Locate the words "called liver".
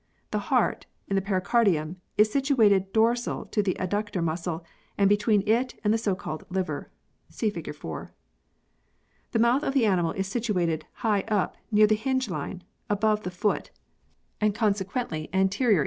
6.15-6.89